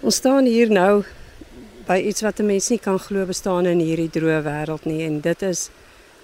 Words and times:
Ons 0.00 0.16
staan 0.16 0.46
hier 0.48 0.70
nou 0.72 1.02
by 1.84 1.98
iets 2.08 2.22
wat 2.24 2.38
'n 2.40 2.46
mens 2.46 2.68
nie 2.70 2.78
kan 2.78 2.98
glo 2.98 3.26
bestaan 3.26 3.66
in 3.66 3.80
hierdie 3.80 4.08
droë 4.08 4.42
wêreld 4.42 4.84
nie 4.84 5.04
en 5.04 5.20
dit 5.20 5.42
is 5.42 5.68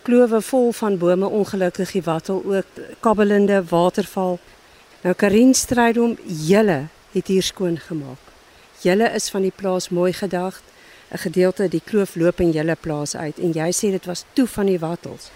klowe 0.02 0.40
vol 0.40 0.72
van 0.72 0.98
bome 0.98 1.28
ongelukkig 1.28 1.92
die 1.92 2.02
wattel 2.02 2.42
ook 2.44 2.66
kabbelende 3.00 3.64
waterval. 3.68 4.38
Nou 5.02 5.14
Karin 5.14 5.54
Strydom 5.54 6.16
julle 6.24 6.88
het 7.12 7.26
hier 7.26 7.42
skoon 7.42 7.78
gemaak. 7.78 8.22
Julle 8.80 9.10
is 9.14 9.28
van 9.28 9.42
die 9.42 9.52
plaas 9.56 9.88
mooi 9.88 10.12
gedag. 10.12 10.62
'n 11.12 11.18
Gedeelte 11.18 11.68
die 11.68 11.82
kloof 11.84 12.14
loop 12.14 12.40
in 12.40 12.50
julle 12.50 12.76
plaas 12.80 13.16
uit 13.16 13.38
en 13.38 13.52
jy 13.52 13.70
sê 13.72 13.90
dit 13.90 14.04
was 14.06 14.24
toe 14.32 14.46
van 14.46 14.66
die 14.66 14.78
wattels 14.78 15.30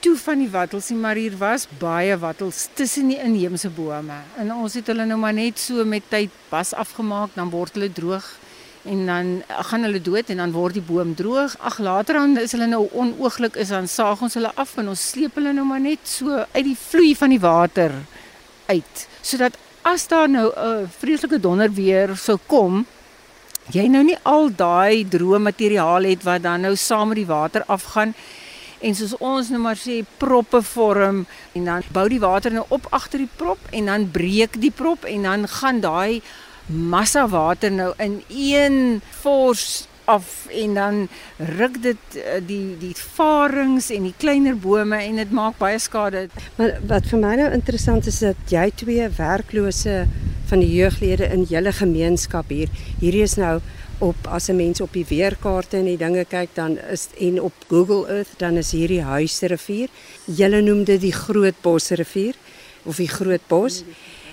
toe 0.00 0.16
van 0.16 0.38
die 0.38 0.50
wattels 0.50 0.88
nie, 0.90 0.98
maar 0.98 1.18
hier 1.20 1.36
was 1.38 1.66
baie 1.80 2.16
wattels 2.18 2.68
tussen 2.74 3.10
die 3.12 3.18
inheemse 3.20 3.70
bome. 3.70 4.16
En 4.40 4.52
ons 4.54 4.74
het 4.74 4.86
hulle 4.90 5.06
nou 5.08 5.18
maar 5.20 5.36
net 5.36 5.58
so 5.60 5.84
met 5.84 6.06
tyd 6.08 6.32
pas 6.48 6.72
afgemaak, 6.74 7.34
dan 7.36 7.52
word 7.52 7.76
hulle 7.76 7.92
droog 7.92 8.26
en 8.88 9.06
dan 9.06 9.42
gaan 9.46 9.82
hulle 9.84 10.00
dood 10.00 10.30
en 10.32 10.40
dan 10.40 10.52
word 10.52 10.78
die 10.78 10.84
boom 10.84 11.12
droog. 11.14 11.56
Ag 11.60 11.78
later 11.84 12.16
dan 12.16 12.38
is 12.40 12.54
hulle 12.56 12.68
nou 12.70 12.86
onooglik 12.96 13.58
is 13.60 13.72
dan 13.74 13.88
saag 13.88 14.22
ons 14.24 14.36
hulle 14.38 14.52
af 14.56 14.76
en 14.80 14.88
ons 14.88 15.08
sleep 15.10 15.36
hulle 15.36 15.52
nou 15.52 15.66
maar 15.68 15.82
net 15.84 16.00
so 16.08 16.32
uit 16.52 16.64
die 16.64 16.78
vloei 16.78 17.12
van 17.16 17.34
die 17.34 17.42
water 17.42 17.92
uit. 18.70 19.04
Sodat 19.20 19.58
as 19.84 20.06
daar 20.08 20.28
nou 20.28 20.48
'n 20.48 20.56
uh, 20.56 20.88
vreeslike 20.98 21.40
donder 21.40 21.72
weer 21.72 22.16
sou 22.16 22.38
kom, 22.46 22.86
jy 23.72 23.86
nou 23.88 24.02
nie 24.04 24.18
al 24.22 24.48
daai 24.48 25.04
droë 25.08 25.38
materiaal 25.38 26.04
het 26.04 26.22
wat 26.22 26.42
dan 26.42 26.60
nou 26.60 26.76
saam 26.76 27.08
met 27.08 27.16
die 27.16 27.26
water 27.26 27.62
afgaan 27.66 28.14
en 28.80 28.96
soos 28.96 29.16
ons 29.18 29.50
nou 29.52 29.60
maar 29.62 29.78
sê 29.78 30.00
proppe 30.18 30.62
vorm 30.72 31.24
en 31.58 31.68
dan 31.68 31.86
bou 31.92 32.06
die 32.08 32.22
water 32.22 32.52
nou 32.54 32.64
op 32.68 32.88
agter 32.96 33.24
die 33.24 33.34
prop 33.36 33.60
en 33.76 33.90
dan 33.92 34.08
breek 34.12 34.60
die 34.60 34.72
prop 34.74 35.04
en 35.04 35.28
dan 35.28 35.48
gaan 35.60 35.80
daai 35.84 36.22
massa 36.66 37.26
water 37.28 37.72
nou 37.72 37.92
in 37.98 38.20
een 38.28 39.00
fors 39.22 39.86
af 40.10 40.46
en 40.50 40.74
dan 40.74 41.08
ruk 41.36 41.82
dit 41.82 42.16
eh, 42.16 42.40
die 42.46 42.76
die 42.80 42.94
varings 42.96 43.90
en 43.94 44.08
die 44.08 44.14
kleiner 44.16 44.56
bome 44.58 44.98
en 44.98 45.20
dit 45.20 45.34
maak 45.34 45.58
baie 45.60 45.78
skade. 45.78 46.26
Maar 46.56 46.78
wat 46.90 47.06
vir 47.10 47.22
my 47.22 47.34
nou 47.40 47.50
interessant 47.54 48.08
is 48.10 48.18
dat 48.24 48.54
jy 48.54 48.66
twee 48.82 49.06
werklose 49.18 50.04
van 50.50 50.64
die 50.64 50.72
jeuglede 50.72 51.28
in 51.30 51.46
julle 51.46 51.72
gemeenskap 51.72 52.50
hier. 52.50 52.72
Hierdie 52.98 53.22
is 53.26 53.36
nou 53.38 53.60
op 54.00 54.26
as 54.26 54.48
'n 54.48 54.56
mens 54.56 54.80
op 54.80 54.92
die 54.92 55.06
weerkaarte 55.08 55.76
en 55.76 55.84
die 55.84 55.96
dinge 55.96 56.24
kyk 56.24 56.48
dan 56.54 56.78
is 56.78 57.08
en 57.18 57.40
op 57.40 57.52
Google 57.68 58.08
Earth 58.08 58.32
dan 58.36 58.56
is 58.56 58.70
hierdie 58.70 59.02
Huisrivier. 59.02 59.88
Julle 60.24 60.60
noem 60.60 60.84
dit 60.84 61.00
die 61.00 61.12
Groot 61.12 61.60
Bosrivier 61.60 62.34
of 62.82 62.96
die 62.96 63.08
Groot 63.08 63.46
Bos. 63.46 63.82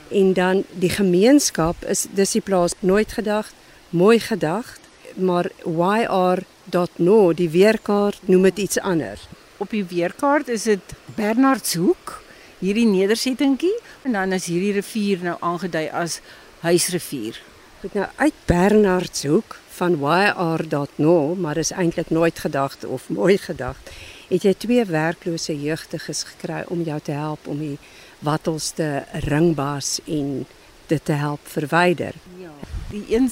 En 0.07 0.33
dan 0.33 0.63
die 0.71 0.89
gemeenskap 0.89 1.85
is 1.85 2.05
dis 2.11 2.31
die 2.31 2.41
plaas 2.41 2.73
nooit 2.79 3.11
gedag, 3.11 3.51
mooi 3.89 4.19
gedag, 4.19 4.77
maar 5.15 5.51
YR.no 5.65 7.33
die 7.33 7.49
weerkaart 7.49 8.27
noem 8.27 8.41
dit 8.41 8.57
iets 8.57 8.79
anders. 8.79 9.27
Op 9.57 9.69
die 9.69 9.85
weerkaart 9.85 10.47
is 10.47 10.63
dit 10.63 10.93
Bernardshoek, 11.15 12.21
hierdie 12.59 12.87
nedersettingkie 12.87 13.75
en 14.01 14.11
dan 14.11 14.31
is 14.31 14.45
hierdie 14.45 14.73
rivier 14.73 15.19
nou 15.21 15.37
aangedui 15.39 15.89
as 15.89 16.21
Huisrivier. 16.59 17.46
Ek 17.85 17.93
nou 17.93 18.07
uit 18.17 18.37
Bernardshoek 18.49 19.53
van 19.77 19.99
YR.no, 20.01 21.35
maar 21.37 21.59
is 21.61 21.69
eintlik 21.69 22.09
nooit 22.09 22.39
gedagte 22.39 22.87
of 22.87 23.09
mooi 23.13 23.37
gedagte. 23.37 23.91
Het 24.31 24.47
jy 24.47 24.53
twee 24.57 24.85
werklose 24.89 25.53
jeugdiges 25.61 26.23
gekry 26.31 26.63
om 26.73 26.81
jou 26.81 26.97
te 26.99 27.13
help 27.13 27.45
om 27.45 27.61
die 27.61 27.77
wattels 28.25 28.71
te 28.79 29.03
ringbaas 29.29 29.99
en 30.09 30.47
dit 30.89 31.05
te 31.05 31.19
help 31.21 31.45
verwyder? 31.53 32.17
Ja. 32.41 32.55
Die 32.89 33.03
een 33.13 33.29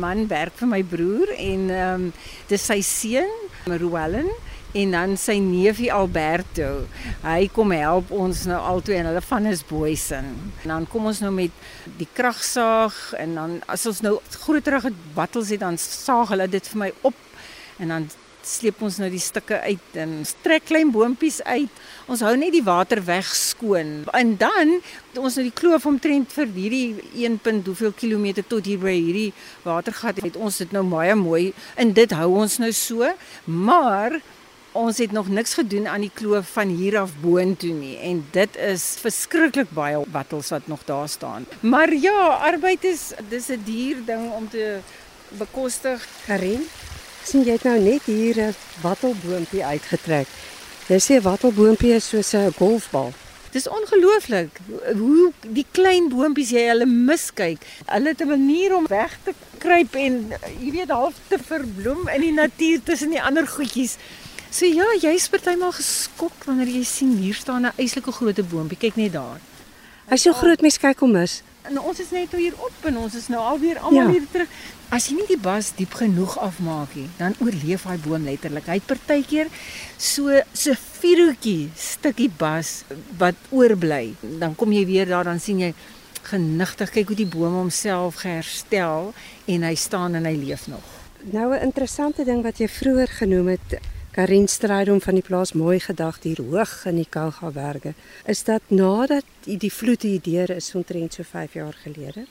man 0.00 0.26
werk 0.26 0.58
vir 0.58 0.72
my 0.74 0.82
broer 0.82 1.30
en 1.36 1.70
ehm 1.70 2.08
um, 2.08 2.12
dis 2.50 2.66
sy 2.66 2.80
seun, 2.82 3.30
Roelen 3.78 4.26
en 4.72 4.90
dan 4.92 5.16
sy 5.16 5.38
neefie 5.40 5.90
Alberto. 5.92 6.84
Hy 7.22 7.48
kom 7.54 7.72
help 7.72 8.12
ons 8.14 8.44
nou 8.50 8.58
altoe 8.58 8.98
en 8.98 9.10
hulle 9.10 9.24
van 9.24 9.48
is 9.48 9.64
boysin. 9.66 10.30
En 10.64 10.74
dan 10.74 10.86
kom 10.92 11.08
ons 11.08 11.22
nou 11.24 11.32
met 11.34 11.54
die 12.00 12.08
kragsaag 12.12 12.98
en 13.18 13.34
dan 13.38 13.58
as 13.66 13.86
ons 13.88 14.02
nou 14.04 14.18
groterige 14.44 14.92
battels 15.16 15.52
het 15.54 15.64
dan 15.64 15.80
saag 15.80 16.34
hulle 16.34 16.48
dit 16.50 16.72
vir 16.74 16.82
my 16.86 16.92
op 17.08 17.26
en 17.78 17.94
dan 17.94 18.10
sleep 18.48 18.80
ons 18.84 18.96
nou 19.00 19.08
die 19.12 19.20
stukke 19.20 19.58
uit 19.60 19.96
en 20.00 20.12
trek 20.44 20.68
klein 20.70 20.92
boontjies 20.94 21.40
uit. 21.44 21.82
Ons 22.08 22.22
hou 22.24 22.32
net 22.38 22.54
die 22.54 22.64
water 22.64 23.02
weg 23.04 23.28
skoon. 23.36 24.06
En 24.16 24.34
dan 24.40 24.78
ons 25.18 25.36
nou 25.36 25.44
die 25.44 25.54
kloof 25.54 25.86
omtrent 25.90 26.32
vir 26.36 26.48
hierdie 26.54 26.86
1. 27.26 27.40
hoeveel 27.66 27.92
kilometer 27.98 28.46
tot 28.46 28.68
hier 28.68 28.80
by 28.80 28.94
hierdie 28.94 29.32
watergat 29.66 30.22
het 30.24 30.38
ons 30.38 30.62
dit 30.62 30.72
nou 30.72 30.84
baie 30.88 31.16
mooi 31.18 31.52
en 31.76 31.92
dit 31.92 32.16
hou 32.16 32.30
ons 32.44 32.58
nou 32.62 32.72
so. 32.72 33.12
Maar 33.44 34.20
ons 34.72 34.98
het 34.98 35.12
nog 35.12 35.28
niks 35.28 35.54
gedoen 35.54 35.88
aan 35.88 36.00
die 36.00 36.12
kloof 36.14 36.48
van 36.52 36.68
hier 36.68 36.98
af 36.98 37.10
boontoe 37.20 37.72
nie 37.72 37.96
en 37.98 38.26
dit 38.30 38.56
is 38.56 38.84
verskriklik 39.00 39.70
baie 39.70 40.02
wattels 40.12 40.50
wat 40.54 40.66
nog 40.66 40.84
daar 40.84 41.08
staan. 41.08 41.46
Maar 41.60 41.94
ja, 41.94 42.26
arbeid 42.50 42.84
is 42.84 43.12
dis 43.28 43.48
'n 43.48 43.62
duur 43.64 44.04
ding 44.04 44.32
om 44.32 44.48
te 44.48 44.78
bekostig. 45.28 46.08
Karin, 46.26 46.66
sien 47.24 47.44
jy 47.44 47.58
nou 47.62 47.78
net 47.80 48.02
hier 48.02 48.40
'n 48.40 48.54
wattelboompie 48.80 49.64
uitgetrek. 49.64 50.26
Jy 50.88 50.98
sê 51.00 51.22
wattelboompie 51.22 51.94
is 51.94 52.08
soos 52.08 52.32
'n 52.32 52.52
golfbal. 52.56 53.12
Dis 53.50 53.68
ongelooflik 53.68 54.60
hoe 54.92 55.32
die 55.40 55.66
klein 55.70 56.08
boontjies 56.08 56.50
jy 56.50 56.66
hulle 56.68 56.86
miskyk. 56.86 57.60
Hulle 57.84 58.08
het 58.08 58.20
'n 58.20 58.28
manier 58.28 58.76
om 58.76 58.86
weg 58.86 59.18
te 59.24 59.32
kruip 59.58 59.94
en 59.94 60.32
jy 60.60 60.70
weet 60.70 60.90
half 60.90 61.14
te 61.28 61.38
verbloem 61.38 62.08
in 62.08 62.20
die 62.20 62.32
natuur 62.32 62.82
tussen 62.82 63.10
die 63.10 63.22
ander 63.22 63.46
goedjies. 63.46 63.96
So 64.50 64.64
ja, 64.64 64.86
jy's 64.96 65.28
partymal 65.28 65.74
geskok 65.76 66.46
wanneer 66.48 66.70
jy 66.72 66.84
sien 66.88 67.16
hier 67.20 67.36
staan 67.36 67.66
'n 67.66 67.76
eislike 67.76 68.12
groot 68.12 68.40
boontjie. 68.48 68.78
Kyk 68.78 68.96
net 68.96 69.12
daar. 69.12 69.40
Hy's 70.08 70.22
so 70.22 70.32
groot 70.32 70.60
mens 70.60 70.78
kyk 70.78 71.00
hom 71.00 71.12
mis. 71.12 71.42
En 71.68 71.80
ons 71.80 71.98
is 72.00 72.10
net 72.10 72.32
hier 72.32 72.54
op 72.56 72.86
en 72.88 72.96
ons 72.96 73.14
is 73.14 73.28
nou 73.28 73.40
alweer 73.44 73.78
almal 73.78 74.08
ja. 74.08 74.10
hier 74.10 74.26
terug. 74.32 74.48
As 74.88 75.08
jy 75.08 75.18
nie 75.18 75.26
die 75.28 75.36
bas 75.36 75.72
diep 75.76 75.92
genoeg 75.92 76.38
afmaak 76.38 76.94
nie, 76.96 77.10
dan 77.18 77.34
oorleef 77.44 77.84
daai 77.84 77.98
boom 77.98 78.24
letterlik. 78.24 78.66
Hy 78.66 78.78
het 78.80 78.86
partykeer 78.88 79.50
so 79.98 80.40
so 80.52 80.72
vierootjie 81.00 81.68
stukkie 81.76 82.30
bas 82.30 82.84
wat 83.18 83.36
oorbly. 83.50 84.14
Dan 84.22 84.56
kom 84.56 84.72
jy 84.72 84.86
weer 84.86 85.06
daar 85.06 85.28
dan 85.28 85.40
sien 85.40 85.60
jy 85.60 85.74
genigtig 86.22 86.90
kyk 86.90 87.12
hoe 87.12 87.16
die 87.20 87.28
boom 87.28 87.52
homself 87.52 88.22
geherstel 88.24 89.12
en 89.46 89.62
hy 89.62 89.74
staan 89.74 90.16
en 90.16 90.24
hy 90.24 90.36
leef 90.40 90.66
nog. 90.72 90.88
Nou 91.20 91.52
'n 91.52 91.62
interessante 91.62 92.24
ding 92.24 92.42
wat 92.42 92.58
jy 92.58 92.68
vroeër 92.68 93.08
genoem 93.08 93.48
het 93.48 93.80
Karin 94.18 94.48
Strydom 94.48 94.98
van 94.98 95.14
die 95.14 95.22
plaas 95.22 95.52
mooi 95.54 95.76
gedag 95.78 96.16
hier 96.24 96.40
hoog 96.42 96.72
in 96.90 96.96
die 96.98 97.06
Kougaberge 97.06 97.92
is 98.26 98.40
dat 98.48 98.72
nadat 98.74 99.46
die 99.46 99.70
vloed 99.70 100.02
hier 100.02 100.18
deur 100.24 100.50
is 100.56 100.72
omtrent 100.74 101.14
so 101.14 101.22
5 101.22 101.54
jaar 101.54 101.76
gelede 101.84 102.24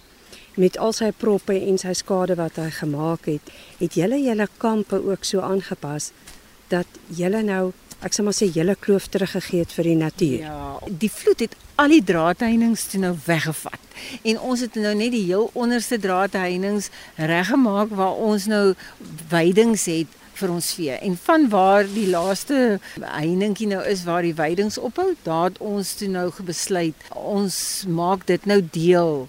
met 0.60 0.76
al 0.84 0.92
sy 0.98 1.14
proppe 1.16 1.56
en 1.56 1.80
sy 1.80 1.94
skade 1.96 2.36
wat 2.36 2.60
hy 2.60 2.68
gemaak 2.82 3.30
het, 3.32 3.54
het 3.80 3.96
julle 3.96 4.20
julle 4.20 4.50
kampe 4.58 5.00
ook 5.00 5.24
so 5.24 5.40
aangepas 5.40 6.10
dat 6.68 7.00
julle 7.22 7.40
nou 7.48 7.72
ek 8.04 8.20
sê 8.20 8.28
maar 8.28 8.36
sê 8.36 8.52
julle 8.52 8.76
kloof 8.76 9.08
teruggegee 9.08 9.64
het 9.64 9.72
vir 9.80 9.92
die 9.94 9.98
natuur. 10.04 10.44
Ja, 10.44 10.68
die 10.92 11.14
vloed 11.22 11.48
het 11.48 11.56
al 11.80 11.96
die 11.96 12.04
draadheininge 12.04 12.84
toe 12.92 13.00
nou 13.08 13.16
weggevat. 13.32 13.90
En 14.28 14.44
ons 14.44 14.60
het 14.68 14.76
nou 14.76 14.92
net 14.92 15.16
die 15.16 15.24
heel 15.32 15.48
onderste 15.56 15.96
draadheininge 16.04 16.92
reggemaak 17.16 17.96
waar 17.96 18.20
ons 18.28 18.52
nou 18.52 18.76
weidings 19.32 19.88
het 19.88 20.24
vir 20.40 20.54
ons 20.54 20.70
vee. 20.78 20.96
En 21.02 21.18
van 21.26 21.50
waar 21.50 21.90
die 21.90 22.08
laaste 22.10 22.80
heiningkie 23.02 23.68
nou 23.72 23.84
is 23.86 24.06
waar 24.08 24.26
die 24.26 24.36
weidings 24.38 24.78
ophou, 24.78 25.14
daar 25.24 25.50
het 25.50 25.60
ons 25.64 25.96
toe 26.00 26.10
nou 26.12 26.30
besluit 26.46 27.10
ons 27.16 27.58
maak 27.88 28.26
dit 28.30 28.46
nou 28.46 28.62
deel 28.72 29.28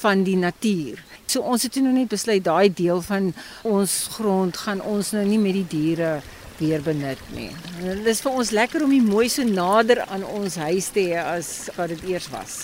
van 0.00 0.24
die 0.24 0.36
natuur. 0.36 1.02
So 1.26 1.40
ons 1.40 1.64
het 1.64 1.74
toe 1.74 1.82
nou 1.84 1.94
net 1.94 2.12
besluit 2.12 2.44
daai 2.44 2.68
deel 2.72 3.02
van 3.04 3.32
ons 3.68 3.98
grond 4.16 4.56
gaan 4.56 4.80
ons 4.84 5.12
nou 5.16 5.24
nie 5.28 5.40
met 5.40 5.56
die 5.56 5.68
diere 5.72 6.14
weer 6.58 6.82
benut 6.84 7.20
nie. 7.34 7.50
Dit 7.80 8.06
is 8.06 8.22
vir 8.22 8.38
ons 8.38 8.52
lekker 8.54 8.84
om 8.86 8.92
die 8.94 9.02
mooi 9.02 9.26
so 9.32 9.44
nader 9.48 10.04
aan 10.06 10.24
ons 10.24 10.56
huis 10.60 10.90
te 10.94 11.08
hê 11.10 11.20
as 11.20 11.70
wat 11.76 11.90
dit 11.94 12.10
eers 12.14 12.28
was. 12.32 12.58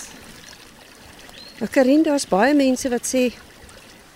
Karin, 1.69 2.01
daar's 2.01 2.25
baie 2.25 2.55
mense 2.57 2.89
wat 2.89 3.05
sê 3.05 3.27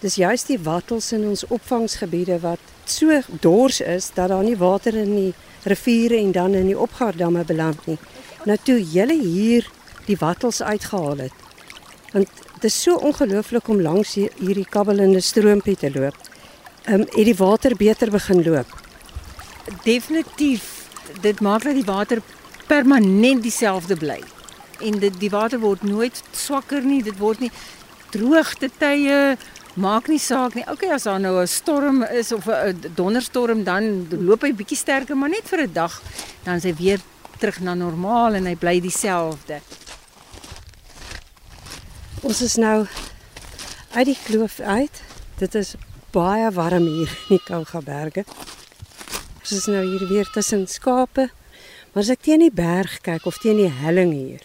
dis 0.06 0.19
juist 0.22 0.52
die 0.52 0.60
wattels 0.62 1.10
in 1.16 1.24
ons 1.25 1.48
opvangsgebiede 1.50 2.38
wat 2.44 2.74
so 2.86 3.16
dors 3.42 3.80
is 3.81 4.12
dat 4.13 4.30
daar 4.30 4.44
nie 4.46 4.57
water 4.57 4.94
in 5.02 5.16
die 5.16 5.31
riviere 5.66 6.19
en 6.19 6.31
dan 6.36 6.54
in 6.54 6.69
die 6.69 6.78
opgaardamme 6.78 7.42
beland 7.50 7.88
nie. 7.90 7.98
Nou 8.46 8.57
toe 8.62 8.78
julle 8.78 9.18
hier 9.18 9.66
die 10.06 10.18
wattels 10.22 10.62
uitgehaal 10.62 11.24
het. 11.25 11.34
Want 12.13 12.30
dit 12.54 12.68
is 12.69 12.78
so 12.84 13.00
ongelooflik 13.10 13.68
om 13.74 13.81
langs 13.81 14.13
hierdie 14.19 14.68
kabbelende 14.69 15.24
stroompie 15.25 15.75
te 15.75 15.90
loop. 15.90 16.18
Ehm 16.86 17.02
um, 17.02 17.07
het 17.10 17.25
die 17.31 17.40
water 17.42 17.74
beter 17.75 18.12
begin 18.13 18.44
loop. 18.46 18.69
Definitief. 19.84 20.69
Dit 21.22 21.42
maak 21.42 21.63
dat 21.63 21.74
die 21.74 21.86
water 21.86 22.22
permanent 22.68 23.42
dieselfde 23.42 23.98
bly. 23.98 24.22
En 24.86 25.00
dit 25.00 25.19
die 25.19 25.30
water 25.34 25.60
word 25.60 25.81
nooit 25.84 26.22
swakker 26.31 26.86
nie. 26.86 27.02
Dit 27.04 27.18
word 27.18 27.40
nie 27.40 27.52
droogte 28.12 28.69
tye 28.80 29.38
Maak 29.75 30.06
nie 30.07 30.22
saak 30.24 30.54
nie. 30.56 30.63
Okay, 30.72 30.88
as 30.96 31.04
daar 31.04 31.19
nou 31.19 31.42
'n 31.42 31.48
storm 31.48 32.04
is 32.04 32.31
of 32.31 32.48
'n 32.48 32.94
donderstorm 32.96 33.63
dan 33.63 34.07
loop 34.10 34.42
hy 34.42 34.54
bietjie 34.54 34.78
sterker, 34.78 35.18
maar 35.18 35.30
net 35.30 35.44
vir 35.44 35.68
'n 35.68 35.74
dag 35.74 36.02
dan 36.44 36.56
is 36.56 36.63
hy 36.63 36.74
weer 36.74 37.00
terug 37.40 37.60
na 37.60 37.74
normaal 37.74 38.34
en 38.36 38.46
hy 38.46 38.56
bly 38.56 38.80
dieselfde. 38.80 39.60
Ons 42.22 42.42
is 42.42 42.56
nou 42.56 42.88
uit 43.92 44.06
die 44.06 44.18
kloof 44.25 44.60
uit. 44.60 45.02
Dit 45.38 45.56
is 45.56 45.75
baie 46.12 46.52
warm 46.52 46.88
hier 46.88 47.12
in 47.30 47.38
die 47.38 47.44
Kougaberge. 47.44 48.24
Ons 49.40 49.52
is 49.52 49.66
nou 49.66 49.84
hier 49.84 50.07
weer 50.07 50.30
tussen 50.31 50.68
skape. 50.68 51.30
Maar 51.92 52.04
as 52.04 52.10
ek 52.10 52.22
teen 52.22 52.40
die 52.40 52.52
berg 52.52 53.02
kyk 53.02 53.25
of 53.25 53.38
teen 53.38 53.57
die 53.57 53.72
helling 53.72 54.13
hier, 54.13 54.42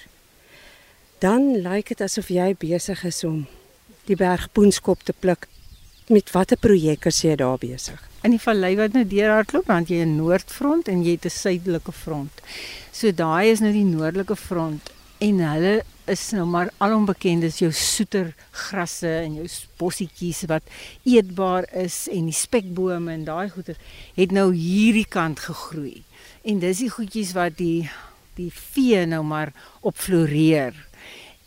dan 1.21 1.61
lyk 1.61 1.91
dit 1.93 2.01
asof 2.01 2.31
jy 2.33 2.55
besig 2.57 3.03
is 3.05 3.19
om 3.29 3.43
die 4.09 4.17
berg 4.17 4.47
Poenskop 4.57 5.03
te 5.05 5.13
pluk. 5.13 5.45
Met 6.09 6.33
watter 6.33 6.57
projek 6.57 7.05
is 7.11 7.21
jy 7.23 7.35
daar 7.39 7.61
besig? 7.61 8.01
In 8.25 8.33
die 8.33 8.41
vallei 8.41 8.73
wat 8.79 8.97
nou 8.97 9.05
deurhardloop, 9.05 9.69
want 9.69 9.93
jy 9.93 10.01
'n 10.01 10.17
noordfront 10.17 10.89
en 10.89 11.05
jy 11.05 11.13
het 11.21 11.27
'n 11.27 11.37
suidelike 11.37 11.93
front. 11.93 12.41
So 12.93 13.13
daai 13.13 13.53
is 13.53 13.61
nou 13.61 13.73
die 13.73 13.85
noordelike 13.85 14.37
front 14.37 14.91
en 15.19 15.39
hulle 15.39 15.85
is 16.07 16.31
nou 16.33 16.47
maar 16.47 16.71
alombekend 16.79 17.43
is 17.43 17.59
jou 17.59 17.71
soeter 17.73 18.35
grasse 18.51 19.07
en 19.07 19.35
jou 19.35 19.49
bossietjies 19.77 20.47
wat 20.49 20.63
eetbaar 21.05 21.69
is 21.75 22.09
en 22.09 22.25
die 22.25 22.35
spekbome 22.35 23.13
en 23.13 23.25
daai 23.25 23.51
goeie 23.51 23.77
het 24.17 24.33
nou 24.33 24.55
hierdie 24.55 25.07
kant 25.09 25.39
gegroei. 25.39 26.03
En 26.43 26.59
dis 26.59 26.79
die 26.79 26.91
goedjies 26.91 27.33
wat 27.33 27.59
die 27.59 27.91
die 28.41 28.51
vee 28.51 29.07
nou 29.07 29.23
maar 29.23 29.53
op 29.81 29.97
floreer. 29.97 30.75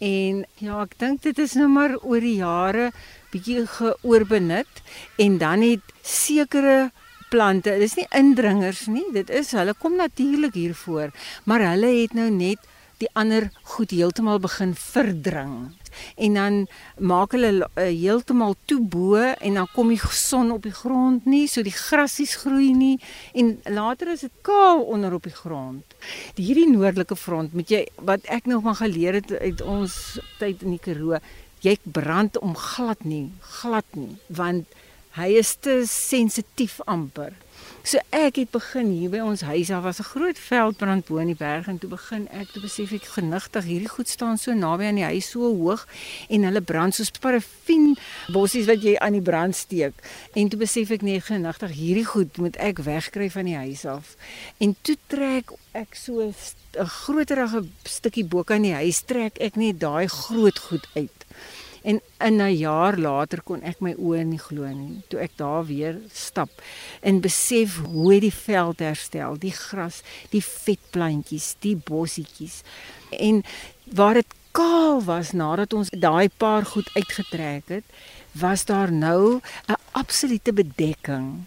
En 0.04 0.44
ja, 0.60 0.82
ek 0.84 0.98
dink 1.00 1.22
dit 1.24 1.38
is 1.40 1.56
nou 1.56 1.70
maar 1.72 1.96
oor 2.02 2.24
die 2.24 2.40
jare 2.42 2.90
bietjie 3.32 3.64
geoorbenut 3.78 4.84
en 5.22 5.38
dan 5.42 5.64
het 5.64 5.94
sekere 6.04 6.92
plante, 7.32 7.78
dis 7.82 7.96
nie 7.98 8.06
indringers 8.14 8.86
nie, 8.92 9.06
dit 9.16 9.30
is 9.34 9.54
hulle 9.58 9.74
kom 9.80 9.96
natuurlik 9.98 10.54
hier 10.60 10.76
voor, 10.78 11.14
maar 11.50 11.64
hulle 11.72 11.90
het 12.02 12.14
nou 12.18 12.30
net 12.34 12.62
die 13.04 13.12
ander 13.20 13.50
goed 13.76 13.94
heeltemal 13.94 14.40
begin 14.44 14.74
verdring. 14.78 15.74
En 16.18 16.38
dan 16.38 16.56
maak 16.98 17.36
hulle 17.36 17.52
uh, 17.62 17.84
heeltemal 17.86 18.56
toe 18.66 18.80
bo 18.82 19.20
en 19.20 19.60
dan 19.60 19.68
kom 19.76 19.92
die 19.94 20.00
son 20.10 20.52
op 20.56 20.66
die 20.66 20.74
grond 20.74 21.28
nie, 21.30 21.46
so 21.48 21.62
die 21.66 21.76
grasies 21.76 22.36
groei 22.42 22.72
nie 22.74 22.96
en 23.38 23.56
later 23.70 24.14
is 24.16 24.26
dit 24.26 24.34
kaal 24.46 24.82
onder 24.96 25.14
op 25.14 25.28
die 25.28 25.36
grond. 25.36 25.98
Die 26.38 26.48
hierdie 26.50 26.70
noordelike 26.72 27.18
front, 27.20 27.54
moet 27.54 27.70
jy 27.70 27.84
wat 28.02 28.26
ek 28.32 28.50
nog 28.50 28.66
maar 28.66 28.80
geleer 28.82 29.20
het 29.22 29.32
uit 29.34 29.62
ons 29.62 30.00
tyd 30.40 30.66
in 30.66 30.78
die 30.78 30.82
Karoo, 30.82 31.22
jy 31.64 31.78
brand 31.84 32.40
om 32.42 32.58
glad 32.58 33.06
nie, 33.08 33.30
glad 33.62 33.88
nie, 33.96 34.18
want 34.28 34.68
hy 35.16 35.30
is 35.40 35.54
te 35.62 35.84
sensitief 35.88 36.80
amper. 36.90 37.36
So 37.84 38.00
ek 38.16 38.38
het 38.40 38.52
begin 38.54 38.94
hier 38.96 39.10
by 39.12 39.20
ons 39.20 39.42
huis, 39.44 39.68
daar 39.68 39.82
was 39.84 40.00
'n 40.00 40.08
groot 40.08 40.40
veldbrand 40.40 41.06
bo 41.06 41.18
in 41.18 41.28
die 41.28 41.36
berg 41.36 41.68
en 41.68 41.78
toe 41.78 41.90
begin 41.90 42.28
ek 42.32 42.52
te 42.52 42.60
besef 42.60 42.92
ek 42.92 43.04
genigtig 43.04 43.64
hierdie 43.64 43.90
goed 43.90 44.08
staan 44.08 44.38
so 44.38 44.54
naby 44.54 44.84
aan 44.84 44.96
die 44.96 45.04
huis 45.04 45.30
so 45.30 45.40
hoog 45.40 45.88
en 46.30 46.44
hulle 46.44 46.62
brand 46.62 46.96
soos 46.96 47.12
parafin 47.12 47.98
bossies 48.32 48.66
wat 48.66 48.82
jy 48.84 48.96
aan 48.98 49.14
die 49.14 49.22
brand 49.22 49.56
steek. 49.56 49.94
En 50.34 50.50
toe 50.50 50.60
besef 50.60 50.92
ek 50.92 51.02
nee 51.02 51.20
genigtig 51.20 51.72
hierdie 51.72 52.06
goed 52.06 52.38
moet 52.38 52.56
ek 52.56 52.80
wegkry 52.80 53.30
van 53.30 53.46
die 53.46 53.56
huis 53.56 53.86
af. 53.86 54.16
En 54.58 54.76
toe 54.82 54.98
trek 55.08 55.52
ek 55.74 55.96
so 55.96 56.22
'n 56.22 56.34
groterige 56.88 57.66
stukkie 57.84 58.26
bo 58.26 58.44
kan 58.44 58.62
die 58.62 58.74
huis 58.74 59.02
trek 59.02 59.38
ek 59.40 59.56
net 59.56 59.80
daai 59.80 60.08
groot 60.08 60.60
goed 60.60 60.88
uit. 60.96 61.26
En 61.84 62.02
in 62.20 62.42
'n 62.42 62.58
jaar 62.58 62.98
later 62.98 63.42
kon 63.44 63.62
ek 63.62 63.80
my 63.80 63.94
oë 63.94 64.24
nie 64.24 64.40
glo 64.40 64.68
nie 64.68 65.02
toe 65.08 65.20
ek 65.20 65.32
daar 65.36 65.66
weer 65.66 66.00
stap 66.14 66.50
en 67.02 67.20
besef 67.22 67.78
hoe 67.78 68.20
die 68.20 68.34
veld 68.34 68.80
herstel, 68.80 69.38
die 69.38 69.52
gras, 69.52 70.02
die 70.30 70.44
vetplantjies, 70.44 71.56
die 71.60 71.76
bossietjies. 71.76 72.62
En 73.12 73.44
waar 73.92 74.14
dit 74.14 74.34
kaal 74.52 75.04
was 75.04 75.32
nadat 75.32 75.74
ons 75.74 75.90
daai 75.90 76.30
paar 76.30 76.66
goed 76.66 76.90
uitgetrek 76.96 77.68
het, 77.68 77.84
was 78.32 78.66
daar 78.66 78.92
nou 78.92 79.42
'n 79.68 79.76
absolute 79.92 80.54
bedekking. 80.54 81.46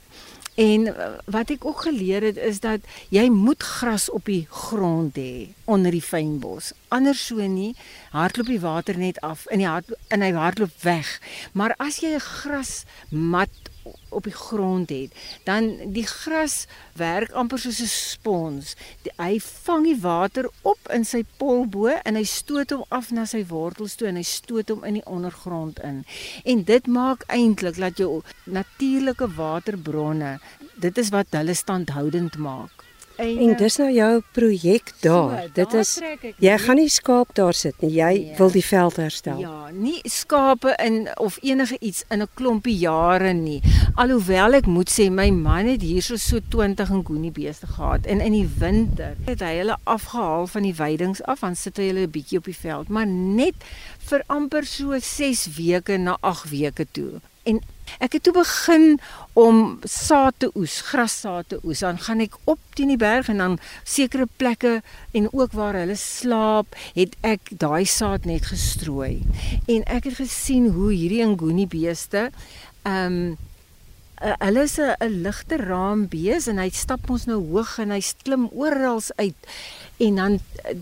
En 0.56 0.87
uh, 0.88 1.08
wat 1.25 1.50
ek 1.53 1.64
ook 1.69 1.82
geleer 1.85 2.25
het 2.25 2.38
is 2.41 2.61
dat 2.64 2.81
jy 3.12 3.29
moet 3.29 3.62
gras 3.62 4.08
op 4.11 4.25
die 4.25 4.47
grond 4.49 5.17
hê 5.20 5.53
onder 5.69 5.93
die 5.93 6.03
fynbos. 6.03 6.73
Anders 6.88 7.20
so 7.29 7.44
nie, 7.44 7.75
hardloop 8.17 8.49
die 8.49 8.61
water 8.64 8.97
net 8.99 9.20
af 9.20 9.44
in 9.53 9.61
die 9.61 9.69
hart 9.69 9.93
in 10.08 10.25
hy 10.25 10.32
hardloop 10.32 10.73
weg. 10.81 11.11
Maar 11.53 11.76
as 11.76 12.00
jy 12.00 12.17
'n 12.17 12.25
grasmat 12.25 13.53
op 14.09 14.25
die 14.25 14.35
grond 14.35 14.91
het, 14.91 15.12
dan 15.44 15.93
die 15.93 16.06
gras 16.06 16.67
werk 16.93 17.33
amper 17.33 17.59
soos 17.59 17.81
'n 17.81 17.87
spons. 17.87 18.75
Die, 19.03 19.12
hy 19.17 19.41
vang 19.41 19.85
die 19.85 20.00
water 20.00 20.50
op 20.62 20.79
in 20.93 21.05
sy 21.05 21.25
polbo 21.37 21.87
en 21.87 22.15
hy 22.15 22.25
stoot 22.25 22.71
hom 22.71 22.85
af 22.88 23.11
na 23.11 23.25
sy 23.25 23.44
wortels 23.47 23.94
toe 23.94 24.09
en 24.09 24.17
hy 24.17 24.23
stoot 24.23 24.69
hom 24.69 24.85
in 24.85 25.00
die 25.00 25.06
ondergrond 25.06 25.79
in. 25.79 26.05
En 26.44 26.65
dit 26.65 26.87
maak 26.87 27.25
eintlik 27.27 27.77
dat 27.77 27.99
jou 27.99 28.23
natuurlike 28.44 29.29
waterbronne, 29.35 30.39
dit 30.75 30.99
is 30.99 31.09
wat 31.09 31.27
hulle 31.31 31.55
standhoudend 31.55 32.37
maak. 32.37 32.86
En, 33.17 33.39
en 33.39 33.57
dis 33.57 33.77
nou 33.81 33.89
jou 33.93 34.23
projek 34.37 34.93
daar. 35.01 35.37
So, 35.41 35.53
dit 35.57 35.75
is 35.81 35.93
jy 36.43 36.57
gaan 36.61 36.77
nie 36.81 36.91
skaap 36.93 37.33
daar 37.37 37.57
sit 37.57 37.81
nie. 37.81 37.95
Jy 37.97 38.13
nee. 38.19 38.35
wil 38.37 38.53
die 38.53 38.65
veld 38.65 38.99
herstel. 39.01 39.41
Ja, 39.41 39.71
nie 39.73 40.01
skape 40.11 40.75
in 40.85 41.07
of 41.23 41.39
enige 41.43 41.79
iets 41.81 42.05
in 42.13 42.23
'n 42.23 42.29
klompie 42.35 42.77
jare 42.77 43.33
nie. 43.33 43.63
Alhoewel 43.95 44.53
ek 44.61 44.67
moet 44.67 44.91
sê 44.91 45.11
my 45.11 45.31
man 45.31 45.67
het 45.67 45.83
hier 45.83 46.03
so 46.03 46.17
so 46.17 46.41
20 46.49 46.91
en 46.91 47.05
goenie 47.05 47.33
beeste 47.33 47.67
gehad 47.67 48.07
en 48.07 48.21
in 48.21 48.33
die 48.33 48.49
winter 48.59 49.17
het 49.25 49.41
hy 49.41 49.57
hulle 49.57 49.77
afgehaal 49.85 50.47
van 50.47 50.63
die 50.63 50.75
weidings 50.75 51.23
af 51.23 51.43
en 51.43 51.57
sit 51.57 51.77
hy 51.77 51.89
hulle 51.89 52.07
'n 52.07 52.11
bietjie 52.11 52.39
op 52.39 52.45
die 52.45 52.57
veld, 52.57 52.89
maar 52.89 53.07
net 53.07 53.55
vir 53.99 54.23
amper 54.27 54.65
so 54.65 54.99
6 54.99 55.49
weke 55.57 55.97
na 55.97 56.17
8 56.21 56.51
weke 56.51 56.87
toe. 56.93 57.21
En 57.43 57.61
ek 57.99 58.19
het 58.19 58.23
toe 58.27 58.35
begin 58.37 58.99
om 59.37 59.79
saad 59.85 60.35
te 60.38 60.50
oes, 60.55 60.81
grassaad 60.88 61.49
te 61.49 61.61
oes. 61.65 61.83
Dan 61.85 61.99
gaan 61.99 62.21
ek 62.25 62.38
op 62.44 62.61
teen 62.75 62.93
die 62.94 63.00
berg 63.00 63.29
en 63.33 63.43
dan 63.43 63.59
sekere 63.85 64.29
plekke 64.37 64.81
en 65.12 65.29
ook 65.33 65.53
waar 65.53 65.77
hulle 65.77 65.97
slaap, 66.00 66.77
het 66.97 67.17
ek 67.21 67.50
daai 67.50 67.85
saad 67.85 68.25
net 68.25 68.49
gestrooi. 68.53 69.25
En 69.67 69.85
ek 69.85 70.11
het 70.11 70.21
gesien 70.23 70.71
hoe 70.77 70.93
hierdie 70.93 71.27
ngoni 71.27 71.67
beeste 71.67 72.31
ehm 72.87 73.12
um, 73.12 73.37
hulle 74.17 74.63
is 74.65 74.79
'n 74.81 74.96
ligte 75.22 75.56
raambees 75.56 76.46
en 76.49 76.58
hy 76.58 76.70
stap 76.70 77.10
ons 77.10 77.27
nou 77.27 77.37
hoog 77.51 77.79
en 77.79 77.91
hy 77.91 78.01
klim 78.25 78.49
oral 78.53 79.03
uit 79.17 79.37
en 80.01 80.15
dan 80.15 80.39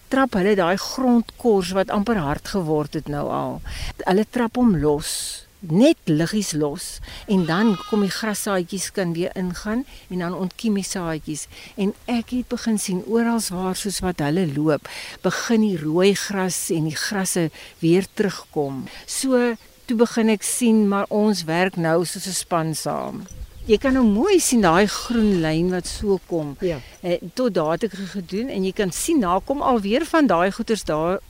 trap 0.08 0.34
hulle 0.38 0.54
daai 0.54 0.76
grondkors 0.76 1.72
wat 1.74 1.90
amper 1.90 2.16
hard 2.16 2.48
geword 2.48 2.94
het 2.94 3.08
nou 3.08 3.26
al. 3.30 3.60
Hulle 4.06 4.26
trap 4.30 4.56
hom 4.56 4.76
los 4.76 5.43
net 5.72 5.98
liggies 6.10 6.52
los 6.52 6.98
en 7.26 7.46
dan 7.46 7.76
kom 7.88 8.04
die 8.04 8.12
grassaadjies 8.12 8.90
kan 8.96 9.12
weer 9.16 9.30
ingaan 9.38 9.84
en 10.08 10.18
dan 10.18 10.34
ontkiem 10.34 10.74
die 10.74 10.86
saadjies. 10.86 11.46
En 11.76 11.94
ek 12.10 12.34
het 12.36 12.48
begin 12.48 12.78
sien 12.78 13.04
oral 13.06 13.40
waar 13.50 13.76
soos 13.76 14.00
wat 14.04 14.20
hulle 14.24 14.46
loop 14.52 14.88
begin 15.22 15.60
die 15.60 15.78
rooi 15.78 16.14
gras 16.14 16.68
en 16.74 16.90
die 16.90 16.98
grasse 16.98 17.50
weer 17.78 18.06
terugkom. 18.14 18.84
So 19.06 19.54
toe 19.86 19.96
begin 19.96 20.32
ek 20.32 20.42
sien 20.42 20.86
maar 20.88 21.06
ons 21.08 21.44
werk 21.44 21.76
nou 21.76 22.04
soos 22.04 22.26
'n 22.26 22.40
span 22.42 22.74
saam 22.74 23.24
Jy 23.64 23.78
kan 23.80 23.94
nou 23.96 24.02
mooi 24.04 24.36
sien 24.44 24.60
daai 24.60 24.84
groen 24.92 25.38
lyn 25.40 25.70
wat 25.72 25.86
so 25.88 26.18
kom. 26.28 26.50
Ja. 26.60 26.76
Eh, 27.00 27.16
tot 27.32 27.54
daar 27.56 27.78
het 27.78 27.86
ek 27.86 27.94
gedoen 28.12 28.50
en 28.52 28.64
jy 28.66 28.72
kan 28.76 28.92
sien 28.92 29.22
na 29.24 29.38
kom 29.40 29.62
alweer 29.64 30.04
van 30.04 30.28
daai 30.28 30.52
goeters 30.52 30.84
daar 30.84 31.22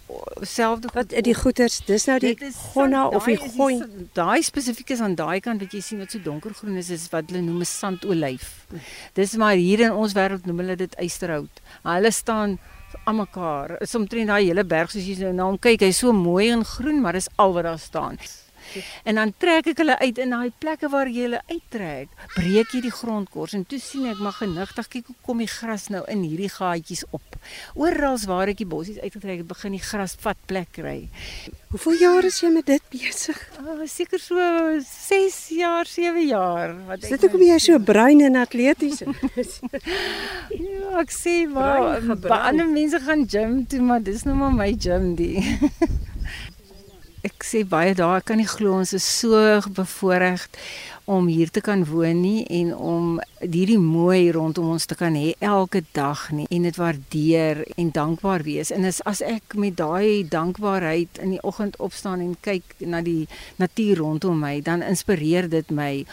selfde 0.43 0.91
wat 0.95 1.15
die 1.15 1.35
goeters 1.35 1.79
dis 1.87 2.07
nou 2.11 2.19
die 2.19 2.35
gonna 2.73 3.07
of 3.07 3.29
die 3.31 3.39
gooi 3.39 3.79
daai 4.19 4.43
spesifiek 4.43 4.91
is 4.97 5.01
aan 5.01 5.15
daai 5.15 5.41
kant 5.41 5.63
wat 5.63 5.75
jy 5.75 5.81
sien 5.81 6.03
wat 6.03 6.11
so 6.11 6.19
donkergroen 6.25 6.77
is 6.83 6.91
is 6.91 7.07
wat 7.15 7.31
hulle 7.31 7.43
noem 7.43 7.63
'n 7.63 7.71
sandolyf. 7.71 8.67
Dis 9.15 9.37
maar 9.37 9.55
hier 9.55 9.87
in 9.87 9.93
ons 9.93 10.13
wêreld 10.13 10.47
noem 10.47 10.59
hulle 10.59 10.77
dit 10.77 10.95
eysterhout. 10.95 11.63
Hulle 11.83 12.11
staan 12.11 12.59
aan 13.05 13.17
mekaar. 13.17 13.77
Is 13.81 13.95
omtrent 13.95 14.27
daai 14.27 14.47
hele 14.47 14.65
berg 14.65 14.91
soos 14.91 15.07
jy 15.07 15.19
nou 15.23 15.33
na 15.33 15.45
hom 15.45 15.59
kyk, 15.59 15.81
hy's 15.81 15.99
so 15.99 16.13
mooi 16.13 16.51
en 16.51 16.65
groen, 16.65 17.01
maar 17.01 17.13
dis 17.13 17.29
al 17.37 17.53
wat 17.53 17.65
daar 17.65 17.79
staan. 17.79 18.19
En 19.05 19.21
dan 19.21 19.33
trek 19.39 19.67
ek 19.73 19.83
hulle 19.83 19.99
uit 19.99 20.19
in 20.19 20.35
daai 20.35 20.53
plekke 20.63 20.89
waar 20.93 21.11
jy 21.11 21.27
hulle 21.29 21.43
uittrek. 21.51 22.09
Breek 22.35 22.75
jy 22.75 22.81
die 22.87 22.95
grondkors 22.95 23.55
en 23.59 23.65
toe 23.69 23.79
sien 23.83 24.07
ek 24.11 24.23
maar 24.25 24.37
genigtig 24.39 24.89
kyk 24.93 25.11
hoe 25.13 25.17
kom 25.27 25.43
die 25.43 25.51
gras 25.51 25.89
nou 25.93 26.03
in 26.11 26.25
hierdie 26.27 26.51
gaatjies 26.53 27.05
op. 27.11 27.39
Oral 27.75 28.19
waar 28.29 28.49
ek 28.53 28.61
die 28.63 28.69
bossies 28.69 29.01
uitgetrek 29.03 29.43
het, 29.43 29.49
begin 29.51 29.75
die 29.77 29.83
gras 29.83 30.15
vat 30.23 30.39
plek 30.49 30.71
kry. 30.79 31.09
Hoeveel 31.75 31.97
jaar 31.99 32.25
is 32.29 32.37
jy 32.41 32.51
met 32.55 32.69
dit 32.71 32.85
besig? 32.93 33.39
Oh, 33.59 33.83
seker 33.91 34.21
so 34.23 34.39
6 34.79 35.39
jaar, 35.59 35.89
7 35.91 36.23
jaar. 36.29 36.75
Wat 36.87 37.03
Sit 37.03 37.25
ek 37.27 37.35
om 37.35 37.43
jy 37.43 37.59
so 37.59 37.81
bruin 37.83 38.23
en 38.23 38.39
atleties 38.39 39.03
is? 39.43 39.59
ja, 40.55 41.01
ek 41.03 41.11
sê 41.15 41.41
maar 41.51 41.99
baie 42.23 42.67
mense 42.71 43.01
gaan 43.03 43.27
gym 43.29 43.65
toe, 43.67 43.83
maar 43.83 44.03
dis 44.07 44.23
nou 44.29 44.37
maar 44.39 44.55
my 44.55 44.71
gym 44.79 45.15
die. 45.19 45.43
ek 47.25 47.45
sê 47.47 47.63
baie 47.65 47.95
dae 47.97 48.19
ek 48.19 48.27
kan 48.29 48.41
nie 48.41 48.49
glo 48.49 48.75
ons 48.77 48.93
is 48.97 49.05
so 49.05 49.39
bevoordeel 49.77 50.43
om 51.09 51.27
hier 51.29 51.51
te 51.53 51.61
kan 51.65 51.85
woon 51.89 52.21
nie 52.25 52.45
en 52.59 52.73
om 52.75 53.09
hierdie 53.41 53.81
mooi 53.81 54.33
rondom 54.33 54.71
ons 54.75 54.87
te 54.89 54.97
kan 54.97 55.17
hê 55.17 55.35
elke 55.45 55.83
dag 55.97 56.23
nie 56.37 56.47
en 56.49 56.69
dit 56.69 56.79
waardeer 56.81 57.61
en 57.77 57.91
dankbaar 57.93 58.45
wees. 58.47 58.73
En 58.73 58.89
as 58.89 59.03
as 59.09 59.21
ek 59.25 59.57
met 59.61 59.77
daai 59.81 60.25
dankbaarheid 60.29 61.21
in 61.25 61.37
die 61.37 61.43
oggend 61.45 61.77
opstaan 61.77 62.25
en 62.25 62.37
kyk 62.41 62.77
na 62.81 63.03
die 63.05 63.29
natuur 63.61 64.01
rondom 64.01 64.41
my, 64.41 64.59
dan 64.65 64.85
inspireer 64.85 65.49
dit 65.53 65.71
my 65.71 66.07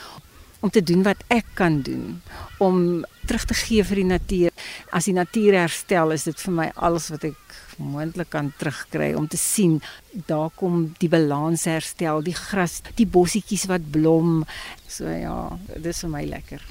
om 0.61 0.69
te 0.69 0.83
doen 0.83 1.03
wat 1.03 1.23
ek 1.33 1.55
kan 1.57 1.81
doen 1.81 2.21
om 2.59 3.05
terug 3.25 3.45
te 3.49 3.57
gee 3.57 3.83
vir 3.87 4.03
die 4.03 4.09
natuur. 4.11 4.51
As 4.91 5.07
die 5.09 5.15
natuur 5.15 5.55
herstel, 5.57 6.11
is 6.11 6.27
dit 6.27 6.39
vir 6.45 6.57
my 6.59 6.67
alles 6.75 7.09
wat 7.13 7.25
ek 7.31 7.55
moontlik 7.83 8.31
kan 8.33 8.51
terugkry 8.59 9.13
om 9.17 9.27
te 9.27 9.39
sien 9.39 9.79
daar 10.27 10.50
kom 10.55 10.91
die 11.00 11.09
balans 11.11 11.65
herstel, 11.69 12.23
die 12.25 12.35
gras, 12.35 12.81
die 12.97 13.07
bossietjies 13.07 13.67
wat 13.71 13.88
blom. 13.91 14.41
So 14.88 15.09
ja, 15.09 15.38
dis 15.79 16.03
vir 16.05 16.13
my 16.13 16.23
lekker. 16.29 16.63